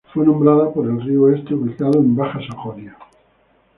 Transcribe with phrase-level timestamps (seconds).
[0.11, 2.97] Fue nombrada por el río Oste, ubicado en Baja Sajonia.